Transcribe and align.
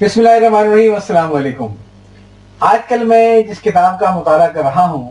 بسم 0.00 0.20
اللہ 0.20 0.30
الرحمن 0.30 0.68
الرحیم، 0.68 0.94
السلام 0.94 1.34
علیکم۔ 1.34 1.66
آج 2.60 2.88
کل 2.88 3.04
میں 3.04 3.42
جس 3.42 3.60
کتاب 3.60 4.00
کا 4.00 4.16
مطالعہ 4.16 4.48
کر 4.48 4.60
رہا 4.60 4.90
ہوں، 4.90 5.10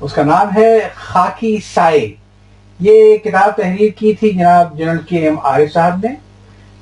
اس 0.00 0.12
کا 0.12 0.22
نام 0.22 0.48
ہے 0.56 0.78
خاکی 0.94 1.58
سائے۔ 1.74 2.14
یہ 2.80 3.16
کتاب 3.16 3.56
تحریر 3.56 3.90
کی 3.98 4.12
تھی 4.14 4.30
جناب 4.30 4.78
جنرل 4.78 4.98
کے 4.98 5.16
ایم 5.16 5.34
عارف 5.44 5.72
صاحب 5.72 5.98
نے، 6.02 6.08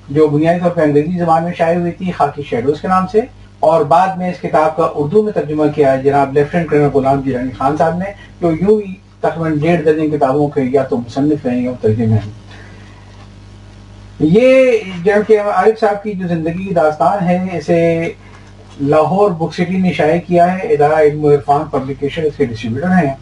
جو 0.09 0.29
بنیادی 0.29 0.59
طور 0.63 0.71
پہ 0.71 0.81
انگریزی 0.81 1.19
زبان 1.19 1.45
میں 1.45 1.53
شائع 1.59 1.79
ہوئی 1.79 1.93
تھی، 1.93 2.13
خاکی 2.13 2.43
شیڈوز 2.43 2.81
کے 2.81 2.89
نام 2.89 3.07
سے۔ 3.07 3.21
اور 3.61 3.85
بعد 3.85 4.09
میں 4.17 4.31
اس 4.31 4.41
کتاب 4.41 4.77
کا 4.77 4.89
اردو 4.95 5.23
میں 5.23 5.33
ترجمہ 5.33 5.65
کیا 5.75 5.97
جناب 5.97 6.33
لیفٹنٹ 6.33 6.71
کرنل 6.71 6.89
غلام 6.95 7.21
جیلانی 7.21 7.51
خان 7.59 7.77
صاحب 7.77 7.99
نے، 7.99 8.13
جو 8.41 8.51
یوں 8.51 8.81
ہی 8.81 8.95
تقریباً 9.21 9.59
ڈیڑھ 9.59 9.85
درجن 9.85 10.11
کتابوں 10.11 10.49
کے 10.49 10.61
یا 10.63 10.83
تو 10.83 10.97
مصنف 10.97 11.47
ہیں 11.47 11.63
یا 11.63 11.71
ترجمے 11.81 12.07
ہیں۔ 12.07 12.46
یہ 14.21 14.79
جنرل 15.05 15.23
کے 15.27 15.37
عارف 15.39 15.81
صاحب 15.81 16.03
کی 16.03 16.13
جو 16.13 16.29
زندگی 16.29 16.65
کی 16.65 16.75
داستان 16.75 17.29
ہے، 17.29 17.39
اسے 17.53 18.13
لاہور 18.81 19.31
بک 19.31 19.55
سٹی 19.55 19.77
نے 19.77 19.93
شائع 19.93 20.19
کیا 20.27 20.59
ہے، 20.59 20.73
ادارہ 20.73 20.95
علم 20.95 21.25
و 21.25 21.31
عرفان 21.31 21.65
پبلیکیشن، 21.71 22.23
اس 22.23 22.37
کے 22.37 22.45
ڈسٹریبیوٹر 22.45 22.89
ہیں۔ 22.89 23.15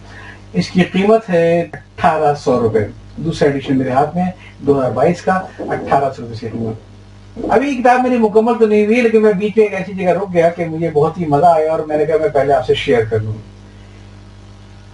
اس 0.52 0.70
کی 0.70 0.82
قیمت 0.82 1.30
ہے 1.30 1.60
اٹھارہ 1.60 2.34
سو 2.34 2.60
روپے۔ 2.60 2.86
دوسرا 3.16 3.48
ایڈیشن 3.48 3.78
میرے 3.78 3.90
ہاتھ 3.90 4.16
میں، 4.16 4.24
دو 4.58 4.78
ہزار 4.78 4.90
بائیس 4.90 5.22
کا 5.22 5.40
اٹھارہ 5.58 6.12
سو 6.16 6.22
روپے 6.22 6.34
سے 6.34 6.48
قیمت۔ 6.52 7.44
ابھی 7.50 7.76
کتاب 7.76 8.00
میری 8.02 8.16
مکمل 8.16 8.52
تو 8.58 8.66
نہیں 8.66 8.86
ہوئی، 8.86 9.00
لیکن 9.00 9.22
میں 9.22 9.32
بیچ 9.32 9.56
میں 9.56 9.64
ایک 9.64 9.74
ایسی 9.74 9.92
جگہ 9.92 10.10
رک 10.10 10.32
گیا 10.32 10.48
کہ 10.48 10.64
مجھے 10.64 10.90
بہت 10.92 11.18
ہی 11.18 11.26
مزہ 11.26 11.46
آیا 11.46 11.70
اور 11.70 11.80
میں 11.80 11.96
نے 11.96 12.06
کہا 12.06 12.16
میں 12.20 12.28
پہلے 12.28 12.52
آپ 12.52 12.66
سے 12.66 12.74
شیئر 12.74 13.04
کر 13.04 13.20
لوں 13.20 13.32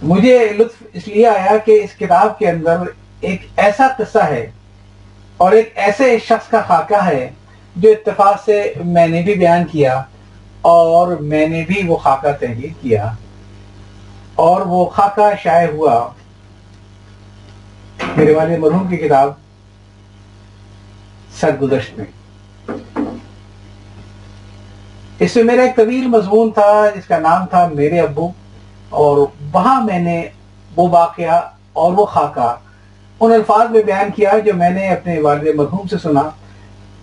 مجھے 0.01 0.49
لطف 0.59 0.83
اس 0.93 1.07
لیے 1.07 1.27
آیا 1.27 1.57
کہ 1.65 1.71
اس 1.83 1.93
کتاب 1.99 2.39
کے 2.39 2.49
اندر 2.49 2.77
ایک 3.21 3.41
ایسا 3.57 3.87
قصہ 3.97 4.19
ہے 4.19 4.51
اور 5.41 5.51
ایک 5.51 5.71
ایسے 5.75 6.19
شخص 6.19 6.49
کا 6.49 6.61
خاکہ 6.61 7.05
ہے 7.05 7.29
جو 7.75 7.89
اتفاق 7.89 8.43
سے 8.45 8.73
میں 8.85 9.07
نے 9.07 9.21
بھی 9.21 9.33
بیان 9.33 9.65
کیا 9.65 10.03
اور 10.61 11.07
میں 11.07 11.47
نے 11.47 11.63
بھی 11.67 11.81
وہ 11.87 11.95
خاکہ 11.95 12.31
تحریر 12.31 12.69
کیا 12.81 13.13
اور 14.35 14.61
وہ 14.61 14.85
خاکہ 14.85 15.29
شائع 15.43 15.67
ہوا۔ 15.67 16.09
میرے 18.17 18.35
والد 18.35 18.59
مرحوم 18.59 18.87
کی 18.87 18.97
کتاب 18.97 19.33
سرگزشت 21.39 21.99
میں۔ 21.99 22.05
اس 25.19 25.35
میں 25.35 25.43
میرا 25.43 25.61
ایک 25.61 25.75
طویل 25.75 26.07
مضمون 26.07 26.51
تھا 26.51 26.89
جس 26.95 27.07
کا 27.07 27.19
نام 27.19 27.45
تھا 27.45 27.67
میرے 27.67 27.99
ابو 27.99 28.29
اور 28.89 29.17
وہاں 29.53 29.81
میں 29.81 29.99
نے 29.99 30.29
وہ 30.75 30.89
واقعہ 30.89 31.41
اور 31.73 31.91
وہ 31.91 32.05
خاکہ 32.05 32.55
ان 33.21 33.31
الفاظ 33.31 33.71
میں 33.71 33.83
بیان 33.83 34.11
کیا 34.15 34.37
جو 34.45 34.53
میں 34.53 34.69
نے 34.69 34.87
اپنے 34.87 35.19
والد 35.19 35.47
مرحوم 35.55 35.87
سے 35.87 35.97
سنا 35.97 36.29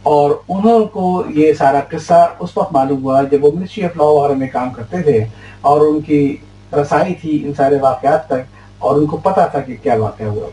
اور 0.03 0.31
انہوں 0.49 0.85
کو 0.85 1.23
یہ 1.29 1.53
سارا 1.53 1.81
قصہ 1.81 2.29
اس 2.39 2.57
وقت 2.57 2.73
معلوم 2.73 3.03
ہوا 3.03 3.23
جب 3.23 3.45
وہ 3.45 3.51
منسٹری 3.55 3.85
آف 3.85 3.97
لا 3.97 4.05
وغیرہ 4.05 4.39
میں 4.39 4.49
کام 4.49 4.71
کرتے 4.71 5.03
تھے 5.03 5.25
اور 5.61 5.81
ان 5.81 6.01
کی 6.01 6.37
رسائی 6.73 7.15
تھی 7.15 7.43
ان 7.45 7.55
سارے 7.55 7.79
واقعات 7.81 8.27
تک 8.27 8.59
اور 8.79 8.97
ان 8.97 9.07
کو 9.07 9.17
پتا 9.17 9.47
تھا 9.47 9.61
کہ 9.61 9.77
کیا 9.83 9.95
واقعہ 9.95 10.27
ہوا۔ 10.27 10.49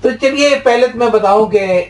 تو 0.00 0.08
چلیے، 0.20 0.50
پہلے 0.64 0.86
تو 0.86 0.98
میں 0.98 1.08
بتاؤں 1.08 1.46
کہ 1.46 1.84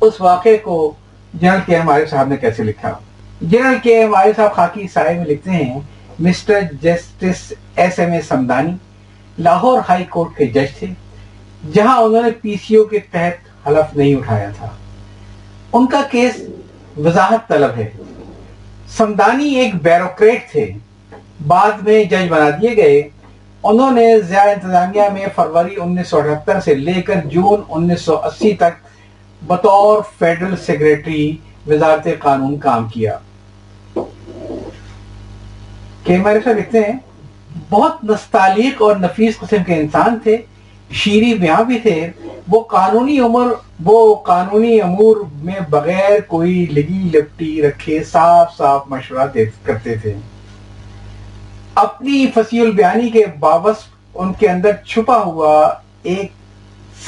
اس 0.00 0.20
واقعے 0.20 0.56
کو 0.56 0.92
جنرل 1.34 1.60
کے 1.66 1.76
ایم 1.76 1.88
عارف 1.88 2.10
صاحب 2.10 2.28
نے 2.28 2.36
کیسے 2.36 2.62
لکھا۔ 2.62 2.98
جنرل 3.42 3.76
کے 3.82 3.98
ایم 3.98 4.14
عارف 4.14 4.36
صاحب 4.36 4.52
خاکی 4.52 4.88
سائے 4.88 5.18
میں 5.18 5.24
لکھتے 5.24 5.50
ہیں، 5.50 5.80
Mr 6.18 6.60
justice 6.82 7.52
S 7.76 7.98
M 7.98 8.12
A 8.12 8.20
Samdani, 8.20 8.72
Lahore 9.38 9.80
high 9.88 10.04
court 10.04 10.36
کے 10.36 10.46
جج 10.46 10.78
تھے۔ 10.78 10.86
جہاں 11.74 11.96
انہوں 11.98 12.22
نے 12.22 12.30
پی 12.30 12.56
سی 12.66 12.76
او 12.76 12.84
کے 12.84 12.98
تحت 12.98 13.68
حلف 13.68 13.96
نہیں 13.96 14.14
اٹھایا 14.14 14.50
تھا۔ 14.56 14.68
ان 15.72 15.86
کا 15.86 16.02
کیس 16.10 16.40
وضاحت 16.96 17.48
طلب 17.48 17.70
ہے۔ 17.76 17.88
سمدانی 18.88 19.54
ایک 19.54 19.74
بیروکریٹ 19.74 20.50
تھے۔ 20.50 20.72
بعد 21.46 21.72
میں 21.82 22.04
جج 22.04 22.28
بنا 22.28 22.50
دیے 22.50 22.76
گئے۔ 22.76 23.08
انہوں 23.62 23.90
نے 23.90 24.20
ضیاء 24.20 24.42
انتظامیہ 24.42 25.02
میں 25.12 25.26
فروری 25.34 25.74
انیس 25.80 26.08
سو 26.08 26.18
اٹھہتر 26.18 26.60
سے 26.60 26.74
لے 26.74 27.02
کر 27.02 27.14
جون 27.24 27.62
انیس 27.68 28.00
سو 28.00 28.16
اسی 28.16 28.52
تک 28.52 28.86
بطور 29.46 30.02
فیڈرل 30.18 30.56
سیکریٹری 30.56 31.36
وزارت 31.66 32.08
قانون 32.18 32.58
کام 32.58 32.88
کیا۔ 32.88 33.18
کہ 36.04 36.12
ہمارے 36.12 36.38
ساتھ 36.44 36.56
لکھتے 36.56 36.80
ہیں، 36.80 36.98
بہت 37.70 38.04
نستعلیق 38.04 38.82
اور 38.82 38.96
نفیس 38.96 39.38
قسم 39.38 39.64
کے 39.66 39.74
انسان 39.74 40.18
تھے۔ 40.22 40.36
شیری 40.92 41.34
بیاں 41.34 41.62
بھی 41.64 41.78
تھے، 41.78 42.10
وہ 42.48 42.60
قانونی 42.62 43.18
عمر، 43.20 43.52
وہ 43.84 44.14
قانونی 44.14 44.80
امور 44.80 45.16
میں 45.42 45.60
بغیر 45.70 46.20
کوئی 46.26 46.66
لگی 46.70 47.08
لپٹی 47.14 47.62
رکھے 47.62 48.02
صاف 48.04 48.56
صاف 48.56 48.82
مشورہ 48.86 49.26
کرتے 49.64 49.94
تھے۔ 49.94 50.14
اپنی 51.74 52.26
فصیح 52.34 52.60
البیانی 52.60 53.08
کے 53.08 53.24
باوس 53.40 53.76
ان 54.14 54.32
کے 54.32 54.48
اندر 54.48 54.70
چھپا 54.86 55.16
ہوا 55.16 55.52
ایک 56.02 56.32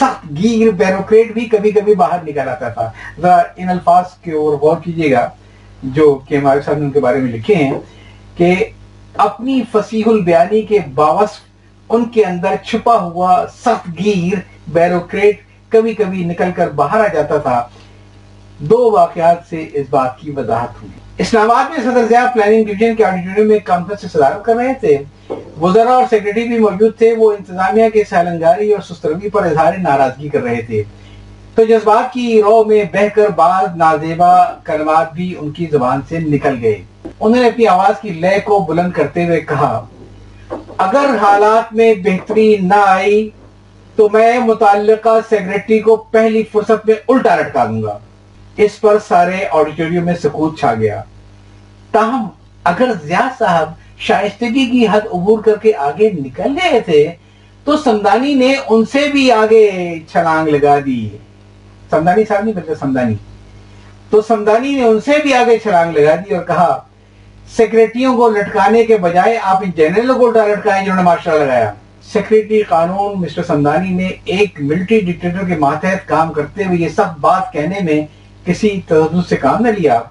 سخت 0.01 0.31
گیر 0.43 0.71
بیروکریٹ 0.71 1.33
بھی 1.33 1.45
کبھی 1.47 1.71
کبھی 1.71 1.95
باہر 1.95 2.23
نکل 2.25 2.49
آتا 2.49 2.69
تھا۔ 2.69 2.91
ذرا 3.21 3.43
ان 3.57 3.69
الفاظ 3.69 4.05
کے 4.23 4.33
اور 4.33 4.59
غور 4.59 4.77
کیجیے 4.85 5.11
گا، 5.13 5.29
جو 5.83 6.15
کہ 6.29 6.37
ہمارے 6.37 6.61
ساتھ 6.63 6.79
ان 6.79 6.91
کے 6.91 7.01
بارے 7.01 7.19
میں 7.19 7.33
لکھے 7.33 7.55
ہیں 7.55 7.73
کہ 8.37 8.55
اپنی 9.17 9.63
فصیح 9.73 10.03
البیانی 10.07 10.63
کے 10.63 10.79
باوس 10.95 11.39
ان 11.93 12.05
کے 12.05 12.25
اندر 12.25 12.55
چھپا 12.65 12.97
ہوا 12.97 13.45
سخت 13.55 14.05
گیر 14.05 14.35
بیروکریٹ 14.69 15.41
کبھی 15.69 15.95
کبھی 15.95 16.25
نکل 16.25 16.51
کر 16.57 16.69
باہر 16.69 17.01
آ 17.01 17.07
جاتا 17.07 17.37
تھا۔ 17.37 17.69
دو 18.59 18.91
واقعات 18.91 19.37
سے 19.51 19.69
اس 19.73 19.87
بات 19.91 20.19
کی 20.19 20.31
وضاحت 20.31 20.69
ہوئی۔ 20.83 20.93
اسلام 21.19 21.51
آباد 21.51 21.71
میں 21.71 21.79
صدر 21.85 22.07
ضیاء 22.07 22.27
پلاننگ 22.35 22.65
ڈویژن 22.65 22.95
کے 22.95 23.05
آڈیٹوریم 23.05 23.49
میں 23.49 23.59
کانفرنس 23.65 24.01
سے 24.01 24.09
صدارت 24.09 24.45
کر 24.45 24.57
رہے 24.57 24.75
تھے۔ 24.81 24.99
وزراء 25.61 25.93
اور 25.93 26.05
سیکرٹری 26.11 26.49
بھی 26.49 26.59
موجود 26.59 26.99
تھے۔ 26.99 27.15
وہ 27.19 27.33
انتظامیہ 27.33 27.89
کے 27.89 28.03
سیلنگاری 28.11 28.73
اور 28.73 28.83
سستروی 28.83 29.29
پر 29.29 29.47
اظہار 29.47 29.73
ناراضگی 29.79 30.29
کر 30.29 30.43
رہے 30.43 30.63
تھے۔ 30.63 30.83
تو 31.55 31.65
جذبات 31.65 32.13
کی 32.13 32.43
رو 32.43 32.65
میں 32.65 32.85
بہ 32.93 33.09
کر 33.15 33.29
بعض 33.29 33.77
نازیبا 33.77 34.45
کلمات 34.45 35.13
بھی 35.13 35.35
ان 35.41 35.51
کی 35.51 35.67
زبان 35.71 36.01
سے 36.09 36.19
نکل 36.19 36.57
گئے۔ 36.63 36.83
انہوں 37.21 37.43
نے 37.43 37.49
اپنی 37.49 37.67
آواز 37.67 38.01
کی 38.01 38.09
لے 38.09 38.41
کو 38.45 38.61
بلند 38.61 38.93
کرتے 38.93 39.25
ہوئے 39.25 39.41
کہا 39.41 39.87
اگر 40.79 41.17
حالات 41.23 41.73
میں 41.73 41.95
بہتری 41.95 42.57
نہ 42.57 42.85
آئی 42.87 43.31
تو 43.97 44.09
میں 44.13 44.39
متعلقہ 44.39 45.19
سیکرٹری 45.29 45.79
کو 45.79 45.97
پہلی 45.97 46.43
فرصت 46.53 46.87
میں 46.87 46.95
الٹا 47.09 47.37
لٹکا 47.37 47.65
دوں 47.65 47.83
گا۔ 47.83 47.99
اس 48.57 48.81
پر 48.81 48.97
سارے 49.09 49.47
آڈیٹوریم 49.51 50.05
میں 50.05 50.15
سکوت 50.15 50.59
چھا 50.59 50.75
گیا۔ 50.75 51.03
تاہم، 51.91 52.29
اگر 52.65 52.93
ضیاء 53.05 53.29
صاحب 53.39 53.73
شائستگی 53.99 54.67
کی 54.67 54.87
حد 54.87 55.01
عبور 55.13 55.43
کر 55.43 55.57
کے 55.57 55.75
آگے 55.77 56.11
نکل 56.11 56.59
گئے 56.63 56.81
تھے، 56.81 57.13
تو 57.65 57.77
سمدانی 57.77 58.35
نے 58.35 58.55
ان 58.71 58.85
سے 58.85 59.09
بھی 59.09 59.33
آگے 59.33 59.99
چھلانگ 60.13 60.49
لگا 60.49 60.79
دی۔ 60.87 61.09
سمدانی 61.91 62.25
صاحب 62.29 62.45
نہیں 62.45 62.55
بلکہ 62.55 62.75
سمدانی۔ 62.75 63.15
تو 64.11 64.23
سمدانی 64.23 64.75
نے 64.75 64.85
ان 64.85 65.01
سے 65.01 65.11
بھی 65.23 65.35
آگے 65.35 65.59
چھلانگ 65.59 65.97
لگا 65.97 66.15
دی 66.15 66.35
اور 66.35 66.45
کہا 66.45 66.81
سیکریٹریوں 67.51 68.17
کو 68.17 68.29
لٹکانے 68.29 68.85
کے 68.85 68.97
بجائے 68.97 69.39
آپ 69.43 69.57
ان 69.57 69.71
جنرلوں 69.77 70.15
کو 70.15 70.31
لٹکائیں 70.31 70.85
جنہوں 70.85 70.97
نے 70.97 71.03
مارشل 71.03 71.35
لگایا۔ 71.35 71.73
سیکریٹری 72.13 72.63
قانون 72.63 73.21
مسٹر 73.21 73.43
سمدانی 73.43 73.91
نے 73.91 74.09
ایک 74.25 74.61
ملٹری 74.61 75.01
ڈکٹیٹر 75.01 75.45
کے 75.45 75.57
ماتحت 75.57 76.09
کام 76.09 76.33
کرتے 76.33 76.65
ہوئے 76.65 76.79
یہ 76.79 76.89
سب 76.89 77.05
بات 77.21 77.53
کہنے 77.53 77.81
میں 77.83 78.07
کسی 78.47 78.81
تجدد 78.87 79.29
سے 79.29 79.37
کام 79.37 79.63
نہ 79.63 79.69
لیا۔ 79.69 80.03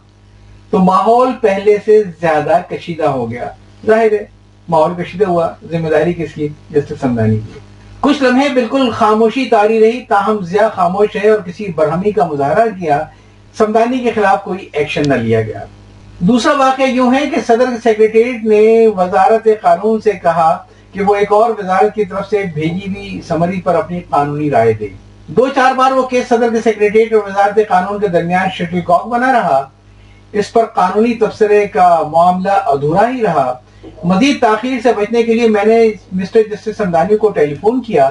تو 0.70 0.80
ماحول 0.80 1.30
پہلے 1.42 1.78
سے 1.86 2.04
زیادہ 2.04 2.62
کشیدہ 2.70 3.04
ہو 3.04 3.32
گیا۔ 3.32 3.50
ظاہر 3.86 4.12
ہے، 4.12 4.26
ماحول 4.70 5.04
کشیدہ 5.04 5.26
ہوا، 5.26 5.50
ذمہ 5.72 5.90
داری 5.90 6.14
کس 6.14 6.34
کی؟ 6.34 6.48
جسٹس 6.70 7.02
سمدانی 7.02 7.38
کی۔ 7.38 7.60
کچھ 8.00 8.24
لمحے 8.24 8.50
بالکل 8.50 8.92
خاموشی 8.92 9.46
تاری 9.46 9.80
رہی، 9.80 10.04
تاہم 10.04 10.42
ضیاء 10.42 10.68
خاموش 10.68 11.16
ہے 11.24 11.30
اور 11.30 11.40
کسی 11.40 11.68
برہمی 11.76 12.12
کا 12.12 12.26
مظاہرہ 12.26 12.66
کیا، 12.80 13.04
سمدانی 13.58 13.98
کے 13.98 14.12
خلاف 14.12 14.44
کوئی 14.44 14.70
ایکشن 14.74 15.02
نہ 15.08 15.14
لیا 15.14 15.42
گیا۔ 15.42 15.66
دوسرا 16.28 16.52
واقعہ 16.58 16.86
یوں 16.86 17.14
ہے 17.14 17.30
کہ 17.30 17.38
صدر 17.48 17.70
سیکریٹریٹ 17.84 18.44
نے 18.44 18.88
وزارت 18.88 19.48
قانون 19.62 20.02
سے 20.02 20.12
کہا 20.12 20.58
کہ 20.92 21.04
وہ 21.04 21.16
ایک 21.16 21.32
اور 21.32 21.50
وزارت 21.50 21.96
کی 21.96 22.06
طرف 22.06 22.30
سے 22.30 22.44
بھیجی 22.54 22.92
ہوئی 22.92 23.22
سمری 23.28 23.62
پر 23.62 23.76
اپنی 23.76 24.00
قانونی 24.10 24.52
رائے 24.52 24.74
دے۔ 24.74 24.88
دو 25.28 25.48
چار 25.48 25.74
بار 25.74 25.92
وہ 25.92 26.08
کیس 26.08 26.28
صدر 26.30 26.50
کے 26.50 26.62
سیکریٹریٹ 26.64 27.14
اور 27.14 27.22
وزارت 27.28 27.60
قانون 27.70 28.00
کے 28.00 28.08
درمیان 28.08 28.50
شٹل 28.54 28.82
کاک 28.82 29.08
بنا 29.08 29.32
رہا۔ 29.32 29.68
اس 30.32 30.54
پر 30.54 30.66
قانونی 30.66 31.14
تبصرے 31.14 31.68
کا 31.68 32.04
معاملہ 32.12 32.52
ادھورا 32.52 33.10
ہی 33.10 33.22
رہا۔ 33.22 33.54
مزید 34.04 34.42
تاخیر 34.42 34.80
سے 34.84 34.94
بچنے 34.94 35.24
کے 35.24 35.34
لیے 35.34 35.50
میں 35.50 35.66
نے 35.66 35.84
مسٹر 36.12 36.42
جسٹس 36.52 36.78
سمدانی 36.78 37.18
کو 37.18 37.30
ٹیلی 37.30 37.56
فون 37.56 37.82
کیا 37.82 38.10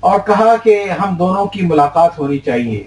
اور 0.00 0.18
کہا 0.26 0.54
کہ 0.62 0.84
ہم 0.90 1.14
دونوں 1.16 1.46
کی 1.46 1.62
ملاقات 1.62 2.18
ہونی 2.18 2.38
چاہیے 2.38 2.84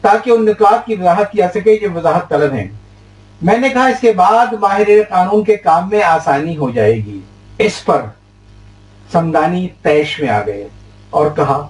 تاکہ 0.00 0.30
ان 0.30 0.44
نکات 0.44 0.86
کی 0.86 0.94
وضاحت 0.94 1.32
کیا 1.32 1.48
سکے 1.54 1.76
جو 1.76 1.88
وضاحت 1.94 2.28
طلب 2.28 2.52
ہیں۔ 2.52 2.68
میں 3.42 3.58
نے 3.58 3.68
کہا 3.68 3.86
اس 3.86 4.00
کے 4.00 4.12
بعد 4.12 4.52
ماہر 4.60 4.88
قانون 5.08 5.44
کے 5.44 5.56
کام 5.56 5.88
میں 5.88 6.02
آسانی 6.02 6.56
ہو 6.56 6.70
جائے 6.70 6.96
گی۔ 6.96 7.20
اس 7.58 7.84
پر 7.84 8.02
سمدانی 9.12 9.68
تیش 9.82 10.20
میں 10.20 10.28
آ 10.28 10.40
گئے 10.46 10.68
اور 11.10 11.30
کہا، 11.36 11.68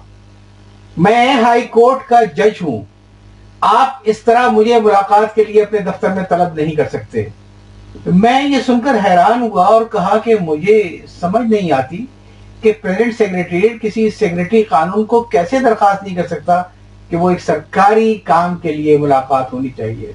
میں 0.97 1.33
ہائی 1.33 1.61
کورٹ 1.61 2.09
کا 2.09 2.23
جج 2.23 2.61
ہوں۔ 2.61 2.81
آپ 3.61 4.01
اس 4.05 4.19
طرح 4.19 4.47
مجھے 4.47 4.79
ملاقات 4.79 5.35
کے 5.35 5.43
لیے 5.43 5.61
اپنے 5.61 5.79
دفتر 5.79 6.09
میں 6.09 6.23
طلب 6.29 6.53
نہیں 6.53 6.75
کر 6.75 6.89
سکتے۔ 6.89 7.25
میں 8.05 8.43
یہ 8.43 8.57
سن 8.65 8.79
کر 8.79 8.95
حیران 9.05 9.41
ہوا 9.41 9.65
اور 9.65 9.81
کہا 9.91 10.17
کہ 10.17 10.35
مجھے 10.41 10.97
سمجھ 11.19 11.47
نہیں 11.47 11.71
آتی 11.71 12.05
کہ 12.61 12.73
پریزنٹ 12.81 13.17
سیکرٹری 13.17 13.69
کسی 13.81 14.09
سیکرٹری 14.09 14.63
قانون 14.63 15.05
کو 15.05 15.23
کیسے 15.23 15.59
درخواست 15.59 16.03
نہیں 16.03 16.15
کر 16.15 16.27
سکتا 16.27 16.61
کہ 17.09 17.17
وہ 17.17 17.29
ایک 17.29 17.41
سرکاری 17.41 18.13
کام 18.13 18.57
کے 18.57 18.73
لیے 18.73 18.97
ملاقات 18.97 19.53
ہونی 19.53 19.69
چاہیے۔ 19.77 20.11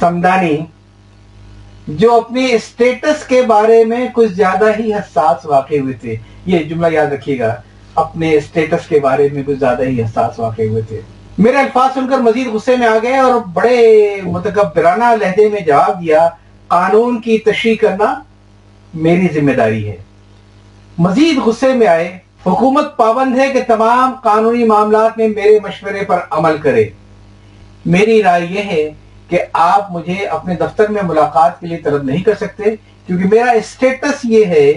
سمدانی 0.00 0.56
جو 1.88 2.14
اپنے 2.14 2.52
اسٹیٹس 2.52 3.26
کے 3.26 3.42
بارے 3.42 3.84
میں 3.84 4.08
کچھ 4.12 4.32
زیادہ 4.32 4.70
ہی 4.78 4.94
حساس 4.94 5.46
واقع 5.46 5.74
ہوئے 5.78 5.94
تھے۔ 5.94 6.16
یہ 6.46 6.58
جملہ 6.58 6.86
یاد 6.90 7.06
رکھیے 7.06 7.38
گا۔ 7.38 7.54
اپنے 7.94 8.32
اسٹیٹس 8.32 8.86
کے 8.86 9.00
بارے 9.00 9.28
میں 9.32 9.42
کچھ 9.46 9.58
زیادہ 9.58 9.82
ہی 9.82 10.02
حساس 10.02 10.38
واقع 10.38 10.62
ہوئے 10.62 10.82
تھے۔ 10.82 11.00
میرے 11.38 11.56
الفاظ 11.56 11.94
سن 11.94 12.08
کر 12.10 12.18
مزید 12.18 12.46
غصے 12.46 12.76
میں 12.76 12.86
آ 12.86 12.98
گئے 13.02 13.16
اور 13.16 13.40
بڑے 13.52 14.16
متکبرانہ 14.24 15.04
لہجے 15.20 15.48
میں 15.48 15.60
جواب 15.60 16.00
دیا، 16.00 16.28
قانون 16.68 17.20
کی 17.20 17.38
تشریح 17.38 17.74
کرنا 17.80 18.22
میری 18.94 19.28
ذمہ 19.28 19.52
داری 19.52 19.88
ہے۔ 19.88 19.96
مزید 20.98 21.38
غصے 21.38 21.72
میں 21.72 21.86
آئے، 21.86 22.18
حکومت 22.46 22.96
پابند 22.96 23.38
ہے 23.38 23.48
کہ 23.48 23.60
تمام 23.66 24.14
قانونی 24.22 24.64
معاملات 24.64 25.18
میں 25.18 25.28
میرے 25.28 25.58
مشورے 25.62 26.04
پر 26.04 26.18
عمل 26.30 26.58
کرے۔ 26.58 26.88
میری 27.86 28.22
رائے 28.22 28.46
یہ 28.50 28.62
ہے 28.62 28.90
کہ 29.28 29.38
آپ 29.52 29.92
مجھے 29.92 30.26
اپنے 30.26 30.54
دفتر 30.54 30.88
میں 30.88 31.02
ملاقات 31.02 31.60
کے 31.60 31.66
لیے 31.66 31.78
طلب 31.78 32.02
نہیں 32.02 32.22
کر 32.22 32.34
سکتے، 32.34 32.64
کیونکہ 33.06 33.28
میرا 33.28 33.50
اسٹیٹس 33.50 34.24
یہ 34.24 34.44
ہے 34.44 34.72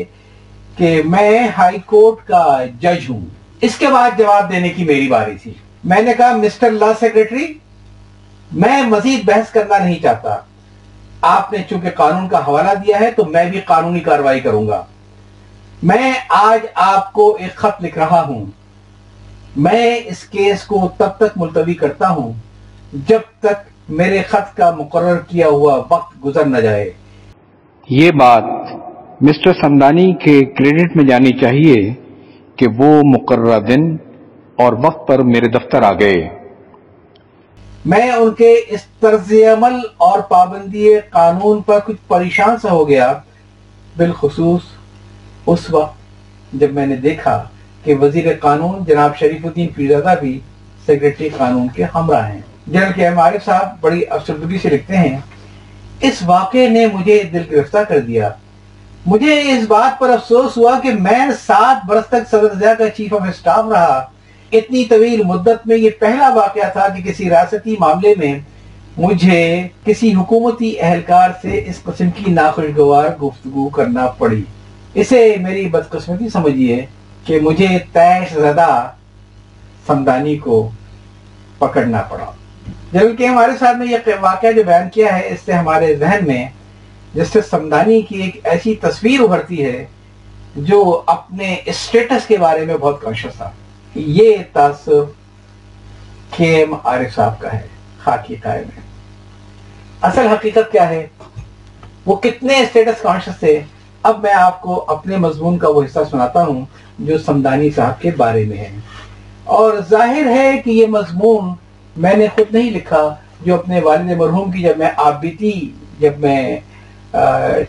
کہ 0.77 1.01
میں 1.05 1.47
ہائی 1.57 1.77
کورٹ 1.85 2.27
کا 2.27 2.65
جج 2.79 3.09
ہوں۔ 3.09 3.25
اس 3.61 3.75
کے 3.75 3.87
بعد 3.87 4.11
جواب 4.17 4.51
دینے 4.51 4.69
کی 4.69 4.83
میری 4.83 5.07
باری 5.07 5.35
تھی۔ 5.35 5.53
میں 5.83 6.01
نے 6.01 6.13
کہا 6.17 6.35
مسٹر 6.35 6.71
لا 6.71 6.91
سیکرٹری 6.99 7.53
میں 8.51 8.81
مزید 8.81 9.25
بحث 9.25 9.51
کرنا 9.51 9.77
نہیں 9.77 9.99
چاہتا۔ 10.01 10.37
آپ 11.21 11.53
نے 11.53 11.59
چونکہ 11.69 11.89
قانون 11.89 12.29
کا 12.29 12.37
حوالہ 12.37 12.73
دیا 12.87 12.99
ہے، 12.99 13.11
تو 13.11 13.25
میں 13.25 13.45
بھی 13.45 13.61
قانونی 13.61 13.99
کاروائی 13.99 14.39
کروں 14.39 14.67
گا۔ 14.67 14.85
میں 15.83 16.13
آج 16.29 16.65
آپ 16.75 17.13
کو 17.13 17.37
ایک 17.39 17.55
خط 17.55 17.83
لکھ 17.83 17.97
رہا 17.97 18.21
ہوں۔ 18.21 18.45
میں 19.55 19.99
اس 20.05 20.23
کیس 20.23 20.63
کو 20.63 20.89
تب 20.97 21.09
تک 21.17 21.37
ملتوی 21.37 21.73
کرتا 21.73 22.09
ہوں 22.09 22.33
جب 22.93 23.19
تک 23.39 23.78
میرے 23.89 24.21
خط 24.21 24.57
کا 24.57 24.75
مقرر 24.75 25.17
کیا 25.17 25.47
ہوا 25.47 25.83
وقت 25.89 26.25
گزر 26.25 26.45
نہ 26.45 26.57
جائے۔ 26.57 26.91
یہ 27.89 28.11
بات 28.11 28.43
مسٹر 29.21 29.53
سمدانی 29.53 30.13
کے 30.13 30.45
کریڈٹ 30.45 30.95
میں 30.95 31.03
جانی 31.03 31.31
چاہیے 31.31 31.93
کہ 32.55 32.67
وہ 32.77 33.01
مقررہ 33.03 33.59
دن 33.59 33.97
اور 34.55 34.73
وقت 34.73 35.07
پر 35.07 35.19
میرے 35.19 35.47
دفتر 35.47 35.81
آ 35.81 35.93
گئے۔ 35.93 36.29
میں 37.85 38.11
ان 38.11 38.33
کے 38.33 38.53
اس 38.67 38.85
طرز 38.99 39.33
عمل 39.33 39.79
اور 39.97 40.19
پابندی 40.19 40.99
قانون 41.09 41.61
پر 41.61 41.79
کچھ 41.85 41.97
پریشان 42.07 42.57
سا 42.57 42.71
ہو 42.71 42.89
گیا۔ 42.89 43.13
بالخصوص 43.97 44.61
اس 45.45 45.69
وقت 45.69 45.97
جب 46.53 46.73
میں 46.73 46.85
نے 46.85 46.95
دیکھا 46.95 47.43
کہ 47.83 47.95
وزیر 47.95 48.25
قانون 48.39 48.83
جناب 48.87 49.17
شریف 49.17 49.45
الدین 49.45 49.67
فیرزادہ 49.75 50.19
بھی 50.19 50.39
سیکرٹری 50.85 51.29
قانون 51.37 51.67
کے 51.67 51.83
ہمراہ 51.95 52.31
ہیں۔ 52.31 52.41
جنرل 52.71 52.93
کے 52.95 53.05
عارف 53.07 53.45
صاحب 53.45 53.81
بڑی 53.81 54.01
افسردگی 54.09 54.57
سے 54.57 54.69
لکھتے 54.69 54.97
ہیں، 54.97 55.17
اس 56.01 56.23
واقعے 56.25 56.69
نے 56.69 56.87
مجھے 56.93 57.23
دل 57.23 57.43
گرفتہ 57.51 57.77
کر 57.77 57.99
دیا۔ 57.99 58.29
مجھے 59.05 59.41
اس 59.41 59.65
بات 59.67 59.99
پر 59.99 60.09
افسوس 60.09 60.57
ہوا 60.57 60.79
کہ 60.83 60.89
میں 60.91 61.27
سات 61.47 61.85
برس 61.85 62.07
تک 62.07 62.29
صدر 62.31 62.53
ضیاء 62.53 62.73
کا 62.73 62.89
چیف 62.89 63.13
آف 63.13 63.21
اسٹاف 63.21 63.65
رہا۔ 63.71 64.05
اتنی 64.51 64.85
طویل 64.85 65.23
مدت 65.23 65.67
میں 65.67 65.77
یہ 65.77 65.89
پہلا 65.99 66.29
واقعہ 66.29 66.69
تھا 66.73 66.87
کہ 66.87 67.11
کسی 67.11 67.29
ریاستی 67.29 67.75
معاملے 67.79 68.13
میں 68.17 68.39
مجھے 68.97 69.67
کسی 69.85 70.13
حکومتی 70.13 70.79
اہلکار 70.79 71.29
سے 71.41 71.63
اس 71.67 71.83
قسم 71.83 72.09
کی 72.09 72.31
ناخوشگوار 72.31 73.09
گفتگو 73.23 73.69
کرنا 73.69 74.07
پڑی۔ 74.07 74.43
اسے 74.93 75.35
میری 75.39 75.65
بدقسمتی 75.65 76.29
سمجھیے 76.29 76.85
کہ 77.25 77.39
مجھے 77.39 77.67
تیش 77.91 78.33
زدہ 78.33 78.91
سمدانی 79.87 80.37
کو 80.37 80.69
پکڑنا 81.57 82.01
پڑا۔ 82.01 82.31
جبکہ 82.93 83.25
ہمارے 83.25 83.51
ساتھ 83.59 83.77
میں 83.77 83.87
یہ 83.87 83.97
واقعہ 84.19 84.51
جو 84.51 84.63
بیان 84.63 84.89
کیا 84.89 85.19
ہے، 85.19 85.27
اس 85.27 85.39
سے 85.45 85.51
ہمارے 85.51 85.95
ذہن 85.95 86.19
میں 86.27 86.45
جس 87.13 87.27
سے 87.27 87.41
سمدانی 87.41 88.01
کی 88.01 88.21
ایک 88.21 88.39
ایسی 88.43 88.75
تصویر 88.75 89.21
ابھرتی 89.21 89.65
ہے 89.65 89.85
جو 90.55 91.01
اپنے 91.05 91.57
اسٹیٹس 91.65 92.27
کے 92.27 92.37
بارے 92.37 92.65
میں 92.65 92.77
بہت 92.77 93.01
کانشس 93.01 93.33
تھا۔ 93.37 93.51
یہ 93.95 94.37
تاثر 94.53 95.03
کیم 96.37 96.75
عارف 96.83 97.15
صاحب 97.15 97.39
کا 97.39 97.53
ہے، 97.53 97.67
خاکی 98.03 98.35
قائم 98.35 98.69
ہے۔ 98.75 98.81
اصل 100.01 100.27
حقیقت 100.27 100.71
کیا 100.71 100.89
ہے؟ 100.89 101.07
وہ 102.05 102.15
کتنے 102.15 102.59
اسٹیٹس 102.59 103.01
کانشس 103.01 103.39
تھے۔ 103.39 103.59
اب 104.03 104.23
میں 104.23 104.33
آپ 104.33 104.61
کو 104.61 104.85
اپنے 104.87 105.17
مضمون 105.17 105.57
کا 105.57 105.69
وہ 105.69 105.83
حصہ 105.83 105.99
سناتا 106.11 106.43
ہوں 106.43 106.65
جو 106.99 107.17
سمدانی 107.17 107.69
صاحب 107.69 108.01
کے 108.01 108.11
بارے 108.17 108.45
میں 108.45 108.57
ہے۔ 108.57 108.75
اور 109.43 109.73
ظاہر 109.89 110.25
ہے 110.25 110.61
کہ 110.65 110.69
یہ 110.69 110.87
مضمون 110.87 111.53
میں 112.03 112.15
نے 112.17 112.27
خود 112.35 112.53
نہیں 112.55 112.71
لکھا 112.71 113.03
جو 113.41 113.53
اپنے 113.55 113.79
والد 113.79 114.09
مرحوم 114.17 114.51
کی 114.51 114.61
جب 114.61 114.77
میں 114.77 114.89
آپ 114.97 115.21
بیتی، 115.21 115.51
جب 115.99 116.19
میں 116.19 116.59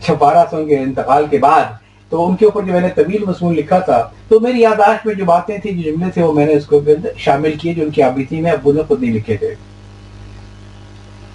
چھپارہ 0.01 0.45
سو 0.51 0.65
کے 0.67 0.79
انتقال 0.79 1.27
کے 1.31 1.39
بعد، 1.39 1.65
تو 2.09 2.27
ان 2.27 2.37
کے 2.37 2.45
اوپر 2.45 2.63
جو 2.63 2.73
میں 2.73 2.81
نے 2.81 2.89
طویل 2.95 3.25
مضمون 3.27 3.55
لکھا 3.55 3.79
تھا، 3.79 3.99
تو 4.29 4.41
میری 4.41 4.61
یاداشت 4.61 5.07
میں 5.07 5.15
جو 5.15 5.25
باتیں 5.25 5.57
تھیں، 5.59 5.73
جو 5.73 5.91
جملے 5.91 6.11
تھے، 6.11 6.23
وہ 6.23 6.33
میں 6.33 6.47
نے 6.47 6.53
اس 6.53 6.67
کو 6.67 6.81
شامل 7.17 7.57
کیے 7.61 7.75
جو 7.75 7.83
ان 7.83 7.91
کی 7.91 8.03
آبی 8.03 8.25
تھی 8.25 8.41
میں 8.41 8.51
ابو 8.51 8.73
نے 8.73 8.83
خود 8.89 9.03
نہیں 9.03 9.15
لکھے 9.15 9.37
تھے۔ 9.37 9.55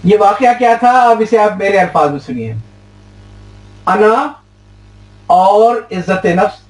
یہ 0.03 0.17
واقعہ 0.19 0.53
کیا 0.59 0.73
تھا؟ 0.79 0.91
اب 1.09 1.21
اسے 1.21 1.37
آپ 1.37 1.57
میرے 1.57 1.77
الفاظ 1.77 2.11
میں 2.11 2.19
سنیے۔ 2.25 2.53
انا 3.87 4.31
اور 5.27 5.75
عزت 5.91 6.25
نفس 6.25 6.61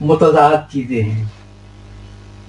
متضاد 0.00 0.56
چیزیں 0.72 1.02
ہیں۔ 1.02 1.24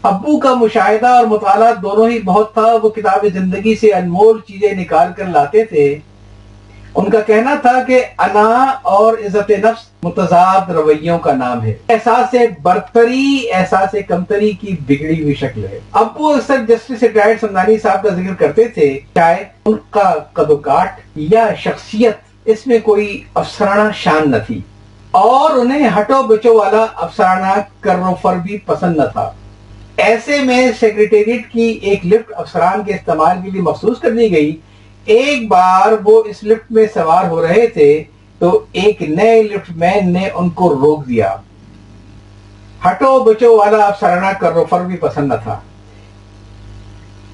ابو 0.04 0.40
کا 0.40 0.54
مشاہدہ 0.54 1.07
اور 1.07 1.25
مطالعہ 1.25 1.74
دونوں 1.74 2.10
ہی 2.10 2.19
بہت 2.19 2.54
تھا، 2.54 2.75
وہ 2.84 2.90
کتاب 2.90 3.25
زندگی 3.34 3.75
سے 3.75 3.92
انمول 3.94 4.40
چیزیں 4.40 4.74
نکال 4.74 5.07
کر 5.18 5.25
لاتے 5.25 5.66
تھے۔ 5.66 5.98
ان 6.96 7.10
کا 7.10 7.19
کہنا 7.19 7.56
تھا 7.62 7.84
کہ 7.84 8.04
انا 8.18 8.74
اور 8.81 9.13
عزت 9.13 9.50
نفس 9.50 9.90
متضاد 10.04 10.72
رویوں 10.72 11.19
کا 11.19 11.34
نام 11.34 11.66
ہے۔ 11.66 11.74
احساس 11.90 12.36
برتری، 12.63 13.40
احساس 13.54 13.96
کمتری 14.07 14.51
کی 14.51 14.75
بگڑی 14.88 15.24
ہوئی 15.24 15.36
شکل 15.36 15.63
ہے۔ 15.63 15.80
اب 15.92 16.07
وہ 16.19 16.34
اکثر 16.34 16.57
جسٹس 16.68 17.04
سمدانی 17.42 17.78
صاحب 17.78 18.04
کا 18.04 18.10
ذکر 18.10 18.34
کرتے 18.34 18.68
تھے، 18.68 19.00
چاہے 19.16 19.44
ان 19.66 19.75
کا 19.90 20.13
قد 20.34 20.50
و 20.50 20.58
کاٹ 20.58 21.00
یا 21.15 21.53
شخصیت، 21.58 22.18
اس 22.46 22.68
میں 22.68 22.79
کوئی 22.79 23.24
افسرانہ 23.34 23.91
شان 23.96 24.32
نہ 24.32 24.38
تھی۔ 24.48 24.62
اور 25.12 25.51
انہیں 25.51 25.89
ہٹو 26.00 26.24
بچو 26.24 26.58
والا 26.58 26.86
افسرانہ 26.96 27.62
کر 27.79 27.96
بھی 28.34 28.58
پسند 28.58 28.98
نہ 28.98 29.03
تھا۔ 29.13 29.32
ایسے 30.00 30.39
میں 30.44 30.72
سیکریٹریٹ 30.79 31.51
کی 31.51 31.79
ایک 31.82 32.06
لفٹ 32.06 32.32
افسران 32.36 32.84
کے 32.84 32.94
استعمال 32.94 33.38
کے 33.44 33.50
لیے 33.50 33.62
مخصوص 33.62 34.00
کر 34.00 34.12
دی 34.12 34.32
گئی۔ 34.32 34.56
ایک 35.06 35.48
بار 35.48 35.94
وہ 36.03 36.24
اس 36.24 36.44
لفٹ 36.44 36.72
میں 36.72 36.86
سوار 36.94 37.25
ہو 37.25 37.48
رہے 37.48 37.68
تھے 37.68 38.03
تو 38.39 38.65
ایک 38.72 39.01
نئے 39.01 39.44
لفٹ 39.44 39.72
مین 39.75 40.13
نے 40.13 40.29
ان 40.36 40.50
کو 40.50 40.70
روک 40.70 41.08
دیا۔ 41.08 41.36
ہٹو 42.86 43.24
بچو 43.24 43.58
والا 43.58 43.77
افسرانہ 43.77 44.38
کروفر 44.39 44.82
بھی 44.82 44.98
پسند 44.98 45.27
نہ 45.27 45.34
تھا۔ 45.44 45.60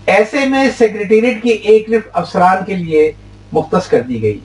ایسے 0.05 0.45
میں 0.45 0.69
سیکریٹریٹ 0.77 1.43
کی 1.43 1.49
ایک 1.49 1.89
لفٹ 1.89 2.09
افسران 2.13 2.65
کے 2.65 2.75
لیے 2.75 3.11
مختص 3.51 3.87
کر 3.87 4.01
دی 4.01 4.21
گئی۔ 4.21 4.39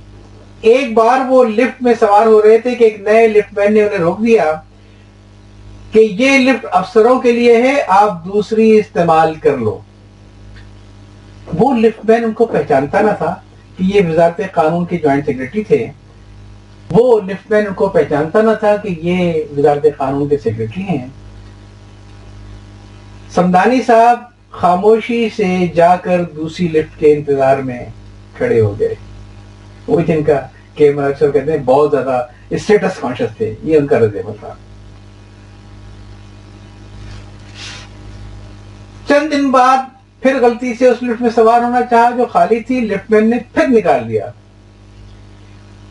ایک 0.61 0.95
بار 0.95 1.21
وہ 1.29 1.45
لفٹ 1.45 1.83
میں 1.83 1.95
سوار 2.01 2.27
ہو 2.27 2.43
رہے 2.43 2.59
تھے 2.59 2.75
کہ 2.75 2.85
ایک 2.85 3.01
نئے 3.01 3.29
لفٹ 3.29 3.59
مین 3.59 3.75
نے 3.75 3.83
انہیں 3.83 3.99
روک 3.99 4.19
دیا۔ 4.19 4.61
کہ 5.93 5.99
یہ 5.99 6.39
لفٹ 6.39 6.67
افسروں 6.71 7.21
کے 7.21 7.33
لیے 7.33 7.57
ہے، 7.57 7.85
آپ 7.89 8.25
دوسری 8.25 8.79
استعمال 8.79 9.35
کر 9.35 9.57
لو۔ 9.57 9.79
وہ 11.59 11.75
لفٹ 11.75 12.05
مین 12.05 12.25
ان 12.25 12.33
کو 12.33 12.47
پہچانتا 12.47 13.01
نہ 13.01 13.11
تھا 13.19 13.35
کہ 13.77 13.85
یہ 13.85 14.01
وزارت 14.09 14.41
قانون 14.53 14.85
کے 14.85 14.99
جوائنٹ 14.99 15.27
سیکرٹری 15.27 15.65
تھے۔ 15.65 15.87
وہ 16.91 17.21
لفٹ 17.21 17.51
مین 17.51 17.67
ان 17.67 17.75
کو 17.75 17.89
پہچانتا 17.89 18.43
نہ 18.43 18.51
تھا 18.61 18.77
کہ 18.77 18.89
یہ 18.89 19.43
وزارت 19.59 19.87
قانون 19.97 20.29
کے 20.29 20.37
سیکرٹری 20.39 20.83
ہیں۔ 20.83 21.07
سمدانی 23.35 23.83
صاحب 23.83 24.23
خاموشی 24.51 25.29
سے 25.37 25.67
جا 25.75 25.97
کر 25.97 26.23
دوسری 26.23 26.69
لفٹ 26.69 27.01
کے 27.01 27.15
انتظار 27.15 27.57
میں 27.57 27.85
کھڑے 28.37 28.61
ہو 28.61 28.81
گئے۔ 28.81 28.95
وہ 29.87 30.01
جن 30.01 30.23
کا 30.23 30.47
اکثر 30.79 31.31
کہتے 31.31 31.53
ہیں، 31.53 31.59
بہت 31.65 31.91
زیادہ 31.91 32.27
اسٹیٹس 32.51 33.01
کانشس 33.01 33.37
تھے۔ 33.37 33.55
یہ 33.65 33.77
ان 33.77 33.87
کا 33.87 33.99
رضیبل 33.99 34.33
تھا۔ 34.41 34.55
چند 39.11 39.33
دن 39.33 39.51
بعد 39.51 39.77
پھر 40.23 40.41
غلطی 40.43 40.75
سے 40.75 40.89
اس 40.89 41.03
لفٹ 41.03 41.23
میں 41.23 41.31
سوار 41.31 41.61
ہونا 41.61 41.81
چاہا 41.91 42.11
جو 42.11 42.25
خالی 42.25 42.61
تھی 42.61 42.81
لفٹ 42.81 43.11
مین 43.11 43.31
نے 43.31 43.37
پھر 43.55 43.69
نکال 43.69 44.09
دیا۔ 44.09 44.31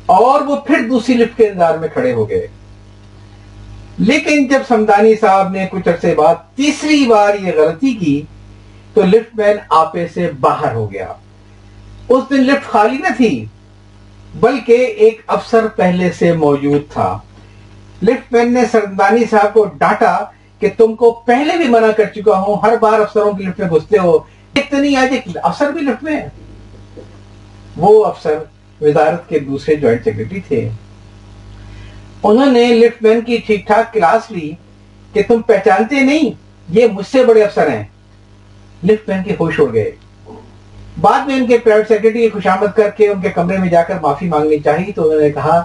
اور 0.05 0.41
وہ 0.41 0.55
پھر 0.55 0.87
دوسری 0.89 1.15
لفٹ 1.15 1.37
کے 1.37 1.47
انتظار 1.47 1.77
میں 1.77 1.87
کھڑے 1.87 2.13
ہو 2.13 2.29
گئے۔ 2.29 2.47
لیکن 3.97 4.47
جب 4.47 4.59
سمدانی 4.67 5.15
صاحب 5.15 5.51
نے 5.51 5.67
کچھ 5.71 5.89
عرصے 5.89 6.15
بعد 6.15 6.35
تیسری 6.55 7.05
بار 7.07 7.33
یہ 7.33 7.51
غلطی 7.55 7.93
کی، 7.93 8.21
تو 8.93 9.01
لفٹ 9.01 9.35
مین 9.35 9.57
آپے 9.69 10.07
سے 10.07 10.31
باہر 10.39 10.73
ہو 10.73 10.91
گیا۔ 10.91 11.13
اس 12.09 12.23
دن 12.29 12.43
لفٹ 12.43 12.67
خالی 12.67 12.97
نہ 12.97 13.07
تھی، 13.17 13.45
بلکہ 14.39 14.71
ایک 14.71 15.21
افسر 15.27 15.67
پہلے 15.67 16.11
سے 16.11 16.33
موجود 16.33 16.93
تھا۔ 16.93 17.19
لفٹ 18.03 18.33
مین 18.33 18.53
نے 18.53 18.61
سردانی 18.71 19.25
صاحب 19.31 19.53
کو 19.53 19.65
ڈانٹا 19.65 20.25
کہ 20.59 20.69
تم 20.77 20.95
کو 20.95 21.11
پہلے 21.25 21.57
بھی 21.57 21.67
منع 21.67 21.91
کر 21.97 22.05
چکا 22.05 22.39
ہوں، 22.39 22.55
ہر 22.55 22.77
بار 22.77 22.99
افسروں 22.99 23.31
کی 23.31 23.43
لفٹ 23.43 23.59
میں 23.59 23.69
گھستے 23.69 23.97
ہو۔ 23.97 24.17
ایک 24.53 24.69
تو 24.69 24.77
نہیں 24.77 24.95
آج 24.95 25.07
ایک 25.11 25.37
افسر 25.43 25.71
بھی 25.71 25.81
لفٹ 25.81 26.03
میں 26.03 26.21
وہ 27.77 28.05
افسر 28.05 28.35
وزارت 28.81 29.29
کے 29.29 29.39
دوسرے 29.39 29.75
جوائنٹ 29.75 30.03
سیکرٹری 30.03 30.39
تھے۔ 30.47 30.69
انہوں 32.23 32.45
نے 32.45 32.67
لفٹ 32.67 33.03
مین 33.03 33.21
کی 33.21 33.37
ٹھیک 33.37 33.67
ٹھاک 33.67 33.93
کلاس 33.93 34.31
لی 34.31 34.51
کہ 35.13 35.21
تم 35.27 35.41
پہچانتے 35.41 35.99
نہیں، 35.99 36.31
یہ 36.69 36.87
مجھ 36.91 37.05
سے 37.05 37.23
بڑے 37.25 37.43
افسر 37.43 37.71
ہیں۔ 37.71 37.83
لفٹ 38.83 39.09
مین 39.09 39.23
کے 39.23 39.35
خوش 39.37 39.59
ہو 39.59 39.73
گئے۔ 39.73 39.91
بعد 41.01 41.27
میں 41.27 41.35
ان 41.35 41.47
کے 41.47 41.57
پرائیویٹ 41.57 41.87
سیکرٹری 41.87 42.21
کی 42.21 42.29
خوشامد 42.29 42.77
کر 42.77 42.89
کے 42.89 43.07
ان 43.07 43.21
کے 43.21 43.29
کمرے 43.29 43.57
میں 43.57 43.69
جا 43.69 43.83
کر 43.83 43.99
معافی 44.01 44.27
مانگنی 44.27 44.59
چاہیے 44.59 44.91
تو 44.91 45.07
انہوں 45.07 45.21
نے 45.21 45.31
کہا، 45.31 45.63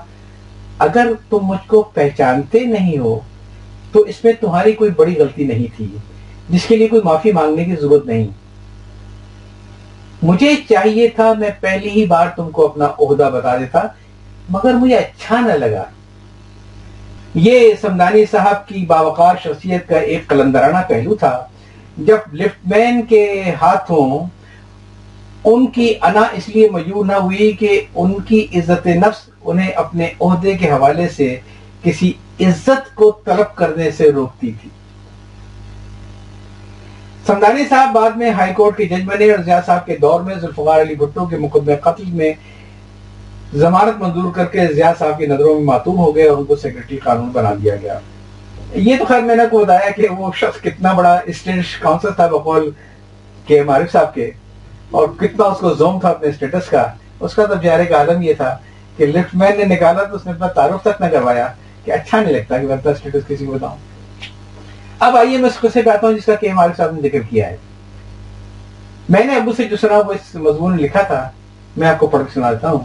اگر 0.78 1.12
تم 1.28 1.38
مجھ 1.42 1.68
کو 1.68 1.82
پہچانتے 1.82 2.60
نہیں 2.60 2.98
ہو 2.98 3.20
تو 3.94 4.00
اس 4.00 4.24
میں 4.24 4.32
تمہاری 4.40 4.72
کوئی 4.72 4.90
بڑی 4.90 5.14
غلطی 5.18 5.44
نہیں 5.44 5.66
تھی، 5.76 5.86
جس 6.48 6.66
کے 6.66 6.76
لیے 6.76 6.88
کوئی 6.88 7.02
معافی 7.04 7.32
مانگنے 7.32 7.64
کی 7.64 7.74
ضرورت 7.76 8.06
نہیں۔ 8.06 8.26
مجھے 10.22 10.54
چاہیے 10.68 11.08
تھا 11.08 11.32
میں 11.38 11.50
پہلی 11.60 11.88
ہی 11.88 12.06
بار 12.06 12.26
تم 12.36 12.50
کو 12.50 12.66
اپنا 12.66 12.88
عہدہ 12.98 13.30
بتا 13.34 13.56
دیتا، 13.56 13.82
مگر 14.48 14.74
مجھے 14.74 14.96
اچھا 14.96 15.40
نہ 15.40 15.52
لگا۔ 15.52 15.84
یہ 17.34 17.72
سمدانی 17.80 18.24
صاحب 18.30 18.68
کی 18.68 18.84
باوقار 18.86 19.34
شخصیت 19.42 19.88
کا 19.88 19.98
ایک 19.98 20.26
قلندرانہ 20.28 20.78
پہلو 20.88 21.14
تھا، 21.14 21.46
جب 21.96 22.34
لفٹ 22.34 22.66
مین 22.66 23.02
کے 23.02 23.42
ہاتھوں 23.62 24.08
ان 25.44 25.66
کی 25.66 25.92
انا 26.02 26.22
اس 26.32 26.48
لیے 26.48 26.68
موجود 26.70 27.06
نہ 27.06 27.12
ہوئی 27.12 27.52
کہ 27.52 27.80
ان 27.94 28.12
کی 28.20 28.46
عزت 28.54 28.86
نفس 28.86 29.28
انہیں 29.44 29.72
اپنے 29.72 30.08
عہدے 30.20 30.52
کے 30.52 30.70
حوالے 30.70 31.08
سے 31.08 31.34
کسی 31.84 32.12
عزت 32.40 32.94
کو 32.94 33.18
طلب 33.24 33.56
کرنے 33.56 33.90
سے 33.90 34.12
روکتی 34.12 34.52
تھی۔ 34.60 34.68
سمدانی 37.26 37.64
صاحب 37.68 37.94
بعد 37.94 38.10
میں 38.10 38.30
ہائی 38.30 38.54
کورٹ 38.54 38.76
کے 38.76 38.84
جج 38.84 39.04
بنے 39.04 39.30
اور 39.30 39.42
ضیاء 39.42 39.60
صاحب 39.66 39.86
کے 39.86 39.96
دور 39.96 40.20
میں 40.20 40.34
ذوالفقار 40.34 40.80
علی 40.80 40.94
بھٹو 40.94 41.26
کے 41.26 41.36
مقدمے 41.36 41.76
قتل 41.76 42.04
میں 42.04 42.32
ضمانت 43.54 44.02
منظور 44.02 44.32
کر 44.32 44.44
کے 44.44 44.66
ضیاء 44.74 44.92
صاحب 44.98 45.18
کی 45.18 45.26
نظروں 45.26 45.54
میں 45.54 45.64
معتوم 45.64 45.98
ہو 45.98 46.16
گئے 46.16 46.28
اور 46.28 46.38
ان 46.38 46.44
کو 46.44 46.56
سیکرٹری 46.56 46.96
قانون 46.96 47.28
بنا 47.28 47.54
دیا 47.62 47.76
گیا۔ 47.76 47.98
یہ 48.74 48.96
تو 48.98 49.04
خیر 49.04 49.20
میں 49.20 49.36
نے 49.36 49.42
کو 49.50 49.58
بتایا 49.58 49.90
کہ 49.90 50.08
وہ 50.18 50.30
شخص 50.34 50.60
کتنا 50.60 50.92
بڑا 50.92 51.20
اسٹیٹ 51.24 51.80
کاؤنسل 51.80 52.12
تھا 52.16 52.26
بقول 52.26 52.70
کے 53.46 53.62
معرف 53.62 53.92
صاحب 53.92 54.14
کے 54.14 54.30
اور 54.90 55.08
کتنا 55.08 55.44
اس 55.44 55.58
کو 55.58 55.74
زوم 55.74 56.00
تھا 56.00 56.08
اپنے 56.08 56.28
اسٹیٹس 56.28 56.70
کا۔ 56.70 56.92
اس 57.20 57.34
کا 57.34 57.46
تو 57.46 57.54
جہرے 57.54 57.84
کا 57.84 57.96
عالم 57.96 58.22
یہ 58.22 58.32
تھا 58.32 58.58
کہ 58.96 59.06
لفٹ 59.06 59.34
مین 59.34 59.58
نے 59.58 59.74
نکالا 59.74 60.04
تو 60.04 60.16
اس 60.16 60.26
نے 60.26 60.32
اپنا 60.32 60.46
تعارف 60.46 60.82
تک 60.82 61.00
نہ 61.00 61.06
کروایا۔ 61.06 61.52
کہ 61.84 61.90
اچھا 61.90 62.20
نہیں 62.20 62.32
لگتا 62.32 62.58
کہ 62.58 62.66
میں 62.66 62.76
اپنا 62.76 62.92
اسٹیٹس 62.92 63.28
کسی 63.28 63.46
کو 63.46 63.52
بتاؤں۔ 63.52 63.76
اب 64.98 65.16
آئیے 65.16 65.38
میں 65.38 65.48
اس 65.48 65.60
قصے 65.60 65.82
پہ 65.82 65.90
آتا 65.90 66.06
ہوں 66.06 66.14
جس 66.14 66.24
کا 66.24 66.34
کہ 66.34 66.46
ہمارے 66.48 66.72
صاحب 66.76 66.94
نے 66.94 67.08
ذکر 67.08 67.18
کیا 67.20 67.50
ہے۔ 67.50 67.56
میں 69.08 69.24
نے 69.24 69.36
ابو 69.36 69.52
سے 69.52 69.64
جو 69.64 69.76
سنا 69.76 69.98
وہ 69.98 70.12
اس 70.12 70.34
مضمون 70.34 70.76
لکھا 70.76 71.02
تھا۔ 71.02 71.30
میں 71.76 71.88
آپ 71.88 71.98
کو 71.98 72.06
پڑھ 72.06 72.22
کے 72.22 72.34
سنا 72.34 72.52
دیتا 72.52 72.70
ہوں۔ 72.70 72.78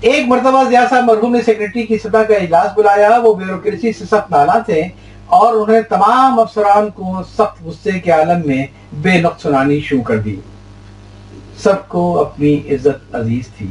ایک 0.00 0.28
مرتبہ 0.28 0.64
ضیاء 0.64 0.84
صاحب 0.90 1.04
مرحوم 1.04 1.32
نے 1.34 1.42
سیکرٹری 1.42 1.82
کی 1.82 1.98
سطح 1.98 2.08
کا 2.08 2.34
اجلاس 2.34 2.78
بلایا، 2.78 3.18
وہ 3.22 3.34
بیوروکریسی 3.34 3.92
سے 3.92 4.04
سخت 4.04 4.30
نالا 4.30 4.58
تھے 4.58 4.82
اور 5.26 5.52
انہیں 5.52 5.80
تمام 5.80 6.40
افسران 6.40 6.90
کو 6.90 7.22
سخت 7.32 7.62
غصے 7.64 7.90
کے 7.90 8.10
عالم 8.10 8.42
میں 8.46 8.66
بے 8.92 9.20
نقص 9.20 9.42
سنانی 9.42 9.80
شروع 9.80 10.02
کر 10.02 10.16
دی۔ 10.16 10.36
سب 11.58 11.88
کو 11.88 12.20
اپنی 12.20 12.60
عزت 12.70 13.14
عزیز 13.14 13.48
تھی۔ 13.48 13.66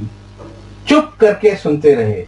چپ 0.85 1.19
کر 1.19 1.33
کے 1.33 1.51
سنتے 1.63 1.95
رہے۔ 1.95 2.25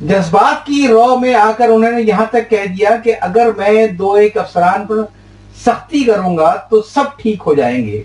جذبات 0.00 0.66
کی 0.66 0.88
رو 0.88 1.18
میں 1.18 1.34
آ 1.34 1.50
کر 1.56 1.68
انہوں 1.68 1.90
نے 1.90 2.02
یہاں 2.02 2.24
تک 2.30 2.50
کہہ 2.50 2.66
دیا 2.78 2.90
کہ 3.04 3.14
اگر 3.20 3.50
میں 3.56 3.86
دو 3.86 4.12
ایک 4.12 4.36
افسران 4.36 4.86
پر 4.86 4.96
سختی 5.64 6.04
کروں 6.04 6.36
گا 6.36 6.54
تو 6.70 6.82
سب 6.82 7.16
ٹھیک 7.16 7.42
ہو 7.46 7.54
جائیں 7.54 7.86
گے۔ 7.86 8.02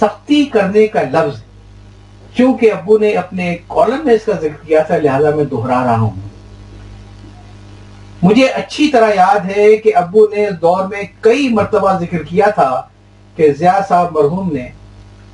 سختی 0.00 0.44
کرنے 0.44 0.86
کا 0.86 1.02
لفظ، 1.02 1.42
چونکہ 2.36 2.72
ابو 2.72 2.98
نے 2.98 3.10
اپنے 3.10 3.56
کالم 3.68 4.00
میں 4.04 4.14
اس 4.14 4.24
کا 4.24 4.32
ذکر 4.32 4.66
کیا 4.66 4.82
تھا، 4.82 4.96
لہذا 4.96 5.30
میں 5.30 5.44
دہرا 5.44 5.84
رہا 5.84 6.00
ہوں۔ 6.00 6.28
مجھے 8.22 8.46
اچھی 8.46 8.88
طرح 8.88 9.10
یاد 9.14 9.50
ہے 9.56 9.76
کہ 9.76 9.96
ابو 9.96 10.26
نے 10.34 10.46
اس 10.46 10.60
دور 10.62 10.84
میں 10.84 11.02
کئی 11.20 11.48
مرتبہ 11.48 11.98
ذکر 11.98 12.22
کیا 12.22 12.50
تھا 12.50 12.82
کہ 13.36 13.52
ضیاء 13.58 13.78
صاحب 13.88 14.18
مرحوم 14.18 14.52
نے 14.52 14.68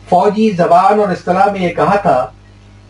فوجی 0.09 0.51
زبان 0.51 1.01
اور 1.01 1.09
اصطلاح 1.09 1.47
میں 1.53 1.61
یہ 1.61 1.75
کہا 1.75 1.97
تھا 1.97 2.31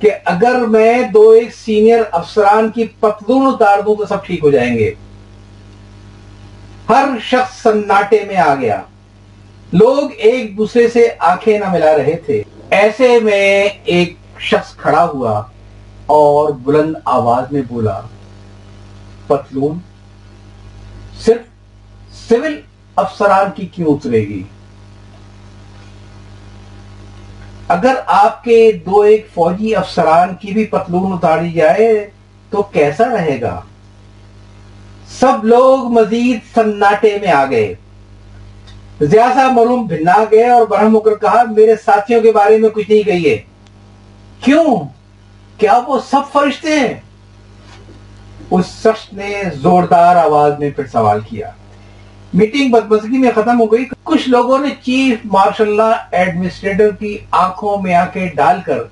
کہ 0.01 0.11
اگر 0.25 0.55
میں 0.55 1.03
دو 1.03 1.31
ایک 1.31 1.55
سینئر 1.55 2.03
افسران 2.13 2.69
کی 2.69 2.85
پتلون 2.85 3.55
اتار 3.55 3.79
دوں 3.79 3.97
تو 3.97 4.07
سب 4.07 4.25
ٹھیک 4.25 4.41
ہو 4.43 4.51
جائیں 4.51 4.75
گے۔ 4.75 4.95
ہر 6.89 7.09
شخص 7.23 7.63
سناٹے 7.63 8.25
میں 8.27 8.37
آ 8.37 8.55
گیا۔ 8.55 8.83
لوگ 9.73 10.11
ایک 10.17 10.57
دوسرے 10.57 10.89
سے 10.89 11.09
آنکھیں 11.19 11.59
نہ 11.59 11.73
ملا 11.73 11.97
رہے 11.97 12.17
تھے۔ 12.27 12.43
ایسے 12.71 13.21
میں 13.21 13.69
ایک 13.85 14.17
شخص 14.39 14.77
کھڑا 14.77 15.05
ہوا 15.05 15.43
اور 16.07 16.51
بلند 16.53 16.97
آواز 17.05 17.53
میں 17.53 17.63
بولا، 17.69 18.01
پتلون، 19.27 19.79
صرف 21.25 21.41
سول 22.29 22.61
افسران 22.97 23.47
کی 23.55 23.67
کیوں 23.67 23.95
اترے 23.95 24.21
گی؟ 24.21 24.43
اگر 27.69 27.95
آپ 28.07 28.45
کے 28.45 28.73
دو 28.73 29.01
ایک 29.01 29.27
فوجی 29.35 29.77
افسران 29.77 30.35
کی 30.35 30.53
بھی 30.53 30.65
پتلون 30.65 31.13
اتاری 31.13 31.53
جائے 31.53 32.11
تو 32.51 32.63
کیسا 32.63 33.05
رہے 33.05 33.41
گا؟ 33.41 33.61
سب 35.21 35.45
لوگ 35.45 35.85
مزید 35.85 36.39
سناٹے 36.55 37.19
میں 37.21 37.31
آ 37.31 37.45
گئے۔ 37.45 37.75
صاحب 39.01 39.53
مروم 39.53 39.87
بھنا 39.87 40.25
گئے 40.31 40.51
اور 40.51 40.67
برہم 40.67 40.95
ہو 40.95 41.01
کر 41.01 41.15
کہا، 41.15 41.43
میرے 41.43 41.75
ساتھیوں 41.85 42.23
کے 42.23 42.33
بارے 42.33 42.57
میں 42.57 42.69
کچھ 42.69 42.91
نہیں 42.91 43.03
کہیے۔ 43.03 43.43
کیوں؟ 44.41 44.77
کیا 45.59 45.81
وہ 45.87 45.99
سب 46.11 46.33
فرشتے 46.33 46.69
ہیں؟ 46.69 46.95
اس 48.51 48.67
شخص 48.67 49.13
نے 49.13 49.43
زوردار 49.55 50.17
آواز 50.17 50.53
میں 50.59 50.71
پھر 50.71 50.87
سوال 50.87 51.21
کیا۔ 51.21 51.51
میٹنگ 52.37 52.71
بدمزگی 52.71 53.19
میں 53.19 53.31
ختم 53.35 53.61
ہو 53.61 53.67
گئی۔ 53.67 53.85
کچھ 54.03 54.29
لوگوں 54.29 54.59
نے 54.59 54.69
چیف 54.83 55.19
مارشل 55.25 55.69
اللہ 55.69 55.95
ایڈمنسٹریٹر 56.11 56.91
کی 56.91 57.19
آنکھوں 57.31 57.83
میں 57.83 57.95
آنکھیں 57.95 58.27
ڈال 58.35 58.61
کر 58.67 58.83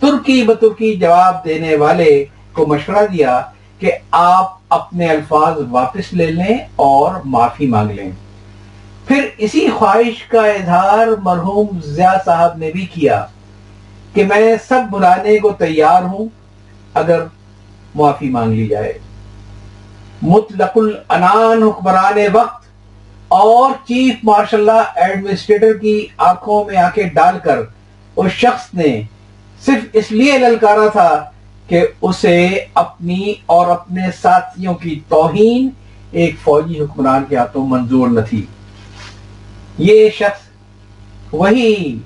ترکی 0.00 0.42
بترکی 0.42 0.94
جواب 0.94 1.44
دینے 1.44 1.76
والے 1.76 2.24
کو 2.52 2.66
مشورہ 2.66 3.06
دیا 3.12 3.40
کہ 3.78 3.92
آپ 4.10 4.56
اپنے 4.68 5.06
الفاظ 5.06 5.58
واپس 5.70 6.12
لے 6.12 6.26
لیں 6.26 6.56
اور 6.76 7.14
معافی 7.24 7.66
مانگ 7.66 7.90
لیں۔ 7.90 8.10
پھر 9.06 9.28
اسی 9.38 9.68
خواہش 9.70 10.22
کا 10.22 10.42
اظہار 10.46 11.06
مرحوم 11.22 11.66
ضیاء 11.84 12.16
صاحب 12.24 12.56
نے 12.56 12.70
بھی 12.70 12.86
کیا 12.86 13.24
کہ 14.14 14.24
میں 14.24 14.56
سب 14.68 14.80
بلانے 14.90 15.38
کو 15.38 15.52
تیار 15.52 16.02
ہوں 16.02 16.28
اگر 16.94 17.22
معافی 17.94 18.28
مانگ 18.28 18.52
لی 18.52 18.66
جائے۔ 18.66 18.92
مطلق 20.22 20.76
الانان 20.76 21.62
حکمران 21.62 22.18
وقت 22.32 22.61
اور 23.32 23.70
چیف 23.86 24.24
مارشل 24.24 24.58
اللہ 24.60 24.98
ایڈمنسٹریٹر 24.98 25.78
کی 25.78 26.06
آنکھوں 26.16 26.64
میں 26.64 26.76
آنکھیں 26.76 27.04
ڈال 27.14 27.38
کر 27.42 27.58
اس 28.16 28.32
شخص 28.32 28.74
نے 28.74 29.00
صرف 29.62 29.84
اس 29.92 30.10
لیے 30.12 30.38
للکارا 30.38 30.88
تھا 30.88 31.10
کہ 31.66 31.86
اسے 32.00 32.64
اپنی 32.74 33.34
اور 33.46 33.66
اپنے 33.66 34.10
ساتھیوں 34.22 34.74
کی 34.74 34.98
توہین 35.08 35.68
ایک 36.12 36.34
فوجی 36.42 36.80
حکمران 36.80 37.24
کے 37.28 37.36
ہاتھوں 37.36 37.66
منظور 37.66 38.08
نہ 38.08 38.20
تھی۔ 38.20 38.44
یہ 39.78 40.08
شخص 40.10 41.34
وہی 41.34 41.98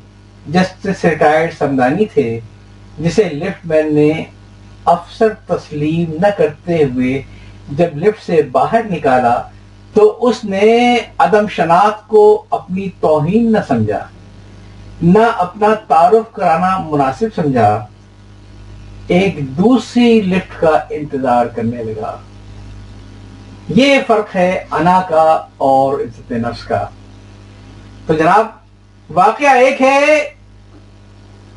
جسٹس 0.47 1.04
ریٹائرڈ 1.04 1.52
سمدانی 1.59 2.04
تھے 2.04 2.28
جسے 2.99 3.25
لفٹ 3.33 3.66
مین 3.66 3.95
نے 3.95 4.11
افسر 4.85 5.35
تسلیم 5.47 6.12
نہ 6.21 6.30
کرتے 6.38 6.83
ہوئے 6.85 7.23
جب 7.68 7.97
لفٹ 7.97 8.26
سے 8.26 8.42
باہر 8.52 8.83
نکالا 8.90 9.37
تو 9.97 10.17
اس 10.21 10.45
نے 10.45 10.99
عدم 11.19 11.49
شناخت 11.49 12.09
کو 12.09 12.45
اپنی 12.50 12.88
توہین 13.00 13.53
نہ 13.53 13.59
سمجھا، 13.69 14.07
نہ 15.03 15.19
اپنا 15.37 15.67
تعارف 15.88 16.33
کرانا 16.33 16.79
مناسب 16.79 17.26
سمجھا، 17.35 17.87
ایک 19.07 19.59
دوسری 19.59 20.21
لفٹ 20.21 20.61
کا 20.61 20.79
انتظار 20.91 21.47
کرنے 21.47 21.83
لگا۔ 21.83 22.17
یہ 23.69 23.99
فرق 24.07 24.37
ہے 24.37 24.65
انا 24.71 25.03
کا 25.09 25.47
اور 25.57 26.00
عزت 26.00 26.33
نفس 26.33 26.65
کا۔ 26.65 26.88
تو 28.07 28.15
جناب، 28.15 28.47
واقعہ 29.11 29.57
ایک 29.57 29.83
ہے 29.83 30.31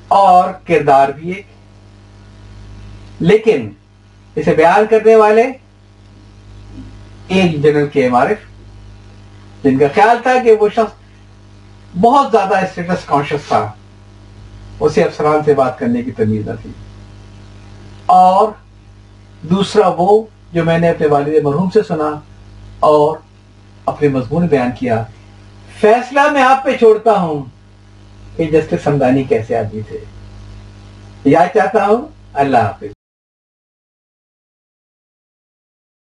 اور 0.08 0.50
کردار 0.68 1.10
بھی 1.10 1.32
ایک۔ 1.32 1.46
لیکن 3.20 3.70
اسے 4.36 4.54
بیان 4.54 4.86
کرنے 4.90 5.16
والے 5.16 5.44
ایک 7.30 7.64
جنرل 7.64 7.88
کے 7.88 8.08
عمارف 8.08 8.38
جن 9.64 9.78
کا 9.78 9.86
خیال 9.96 10.18
تھا 10.24 10.34
کہ 10.44 10.52
وہ 10.52 10.70
شخص 10.70 10.94
بہت 12.02 12.32
زیادہ 12.32 12.58
اسٹیٹس 12.58 13.06
کانشس 13.06 13.48
تھا۔ 13.48 13.72
اسے 14.80 15.04
افسران 15.04 15.40
سے 15.46 15.54
بات 15.54 15.80
کرنے 15.80 16.02
کی 16.02 16.12
تمیز 16.12 16.48
نہ 16.48 16.54
تھی۔ 16.62 16.70
اور 18.06 18.52
دوسرا 19.42 19.88
وہ 19.98 20.24
جو 20.54 20.64
میں 20.64 20.80
نے 20.80 20.90
اپنے 20.90 21.08
والد 21.08 21.44
مرحوم 21.44 21.70
سے 21.70 21.80
سنا 21.88 22.20
اور 22.80 23.18
اپنے 23.86 24.08
مضمون 24.08 24.48
بیان 24.48 24.70
کیا، 24.80 25.04
فیصلہ 25.80 26.32
میں 26.32 26.42
آپ 26.42 26.66
پہ 26.66 26.78
چھوڑتا 26.78 27.12
ہوں 27.12 27.44
کہ 28.36 28.46
جسٹس 28.46 28.84
سمدانی 28.84 29.24
کیسے 29.24 29.58
آدمی 29.58 29.82
تھے۔ 29.82 29.98
یاد 31.26 31.46
چاہتا 31.54 31.86
ہوں 31.86 32.08
اللہ 32.34 32.58
حافظ۔ 32.58 32.99